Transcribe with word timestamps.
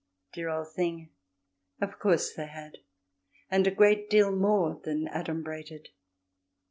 Dear 0.33 0.49
old 0.49 0.73
thing: 0.73 1.11
of 1.79 1.99
course 1.99 2.33
they 2.33 2.47
had 2.47 2.79
and 3.51 3.67
a 3.67 3.69
great 3.69 4.09
deal 4.09 4.31
more 4.35 4.81
than 4.83 5.07
adumbrated. 5.07 5.89